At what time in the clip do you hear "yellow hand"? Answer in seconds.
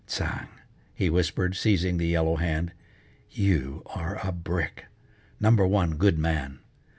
2.07-2.71